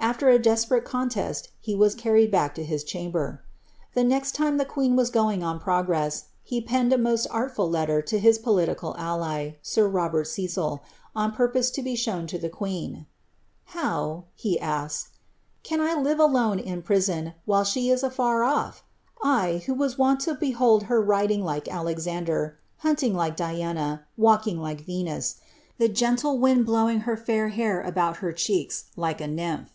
[0.00, 3.42] AAer a desperate ^eat he waa carried back to his chamber.
[3.94, 8.18] The next time the queen going on progress, he penned a most artful letter to
[8.20, 10.80] hia political f air Robert Cecil,
[11.16, 13.06] on purpose to be shown to the qneen:^
[13.64, 15.08] How,'' laka, ^
[15.64, 18.84] can I live alone in prison, while she is afer off—
[19.20, 25.36] I, who waa it Co behold her riding like Alexander, hunting like Diana, walking Venus—
[25.78, 29.68] the gentle wind blowing her fair hair about her pure cheeka, a nymph.